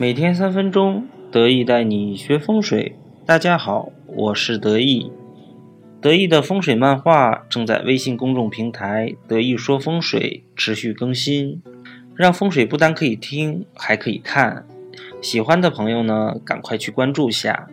[0.00, 2.96] 每天三分钟，得意带你学风水。
[3.26, 5.12] 大家好，我是得意。
[6.00, 11.60] 得意的风水漫画正在微信公众平台“得意说风水”持续更新，
[12.16, 14.64] 让风水不单可以听，还可以看。
[15.20, 17.68] 喜欢的朋友呢，赶快去关注下。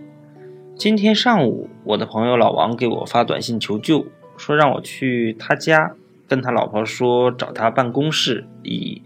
[0.75, 4.05] 今天上午，我的朋友老王给我发短信求救，
[4.35, 5.93] 说让我去他家
[6.27, 9.01] 跟他老婆说找他办公室，以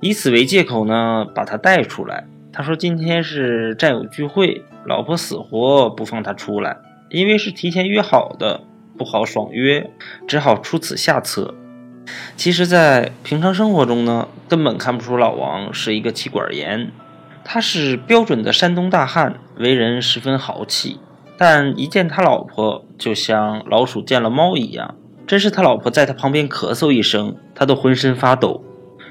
[0.00, 2.26] 以此为借口呢，把他带出来。
[2.56, 6.78] 他说今天是战友聚会，老婆死活不放他出来，
[7.10, 8.62] 因为是提前约好的，
[8.96, 9.90] 不好爽约，
[10.26, 11.54] 只好出此下策。
[12.34, 16.90] 其实，在平常生活中呢，根本看不出老王是一个气管炎，
[17.44, 20.98] 他是标准的山东大汉，为人十分豪气，
[21.36, 24.94] 但一见他老婆，就像老鼠见了猫一样，
[25.26, 28.64] 真是他老婆在他旁边咳嗽一声，他都浑身发抖。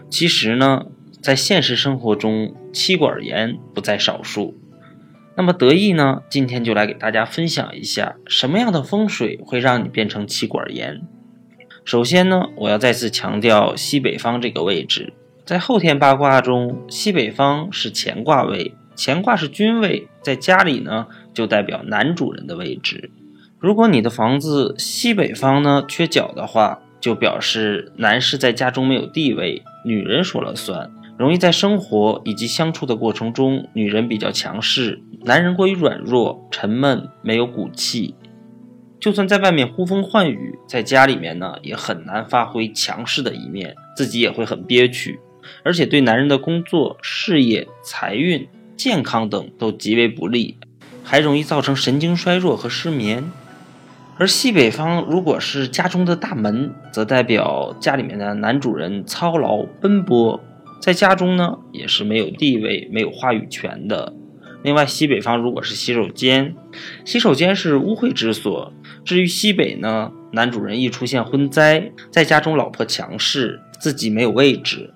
[0.09, 0.87] 其实呢。
[1.25, 4.55] 在现实生活中，妻管严不在少数。
[5.35, 6.21] 那么得意呢？
[6.29, 11.01] 今天就来给大家分享一下，什么样的风水会让你变成妻管严。
[11.83, 23.09] 首先呢，我要再次强调西北方这个位置，在后天八卦中，西北方是乾卦位，乾卦是君位，在家里呢就代表男主人的位置。
[23.57, 30.91] 如果你的房子西北方呢缺角的话，就表示男士在家中没有地位，女人说了算。
[31.17, 38.15] 容易在生活以及相处的过程中，女人比较强势，男人过于软弱、沉闷，没有骨气。
[38.99, 45.19] 就算在外面呼风唤雨，在家里面呢，也很难发挥强势的一面，自己也会很憋屈，
[45.63, 50.57] 而且对男人的工作、事业、财运、健康等都极为不利，
[51.03, 53.23] 还容易造成神经衰弱和失眠。
[54.17, 60.41] 而西北方如果是家中的大门，则代表家里面的男主人操劳奔波。
[60.79, 64.13] 在家中呢，也是没有地位、没有话语权的。
[64.63, 66.55] 另外，西北方如果是洗手间，
[67.03, 68.73] 洗手间是污秽之所。
[69.03, 74.91] 至于西北呢，男主人易出现婚灾，在家中老婆强势，自己没有位置。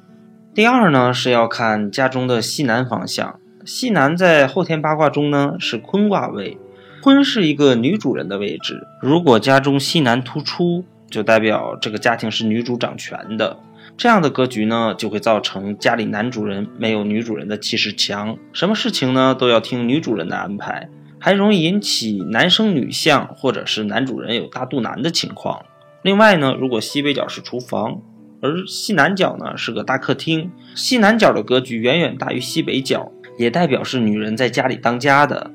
[0.55, 3.39] 第二呢，是要看家中的西南方向。
[3.63, 6.57] 西南在后天八卦中呢是坤卦位，
[7.03, 8.87] 坤是一个女主人的位置。
[8.99, 13.57] 如果家中西南突出，就代表这个家庭是女主掌权的。
[13.99, 20.87] 这样的格局呢，就会造成家里男主人没有女主人的气势强，什么事情呢都要听女主人的安排，
[21.19, 25.65] 还容易引起男生女相，或者是男主人有大肚腩的情况。
[26.01, 28.01] 另外呢，如果西北角是厨房，
[28.41, 35.51] 而西南角呢是个大客厅，西南角的格局远远大于西北角，也代表是女人在家里当家的。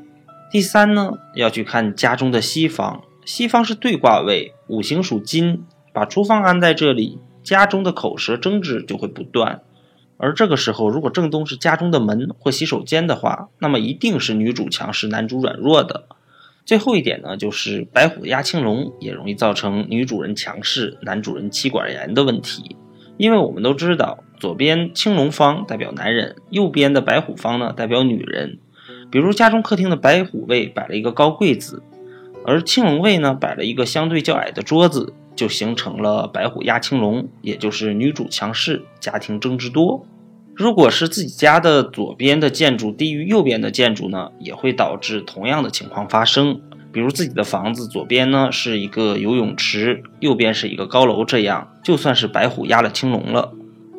[0.51, 7.19] 第三呢，要去看家中的西方，西方是对卦位，五行属金，把厨房安在这里。
[7.45, 9.61] 家中的口舌争执就会不断，
[10.17, 16.05] 而这个时候，如果正东是家中的门或洗手间的话，那么一定是女主强势，男主软弱的。
[16.65, 22.77] 最后一点呢，就是白虎压青龙，也容易造成女主人强势，男主人妻管严的问题。
[23.19, 28.59] 因为我们都知道，左边青龙方代表男人，右边的白虎方呢代表女人。
[29.11, 31.83] 比如家中客厅的白虎位摆了一个高柜子，
[32.47, 35.13] 而青龙位呢摆了一个相对较矮的桌子。
[35.35, 40.07] 就形成了白虎压青龙，也就是女主强势，家庭争执多。
[40.55, 46.61] 如果是自己家的左边的建筑低于右边的建筑呢，也会导致同样的情况发生。
[46.93, 53.53] 比如自己的房子左边呢是一个游泳池，右边是一个高楼，这样就算是白虎压了青龙了。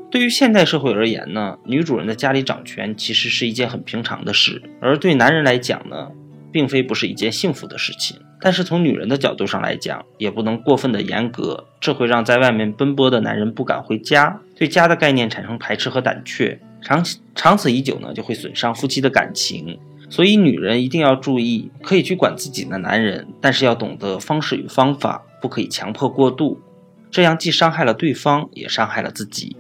[0.10, 6.08] 对于现代社会而言呢，女主人的家里掌权其实是一件很平常的事，而对男人来讲呢，
[6.56, 8.18] 并非不是一件幸福的事情。
[8.40, 17.04] 但是从女人的角度上来讲，也不能过分的严格，这会让在外面奔波的男人不敢回家，对家的概念产生排斥和胆怯，长
[17.36, 19.78] 长此以久呢，就会损伤夫妻的感情。
[20.10, 26.62] 所以女人一定要注意，可以去管自己的男人，但是要懂得方式与方法，不可以强迫过度，
[27.12, 29.58] 这样既伤害了对方，也伤害了自己。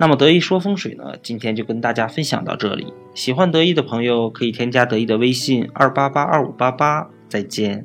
[0.00, 2.86] 那么得意说风水呢，今天就跟大家分享到这里。
[3.14, 7.84] 喜欢得意的朋友可以添加得意的微信二八八二五八八，再见。